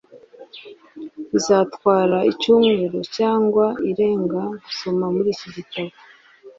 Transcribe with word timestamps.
Bizatwara 1.31 2.17
icyumweru 2.31 2.99
cyangwa 3.15 3.65
irenga 3.89 4.41
gusoma 4.63 5.05
muri 5.15 5.27
iki 5.35 5.47
gitabo. 5.55 5.93